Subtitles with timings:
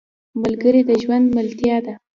[0.41, 1.93] ملګری د ژوند ملتیا ده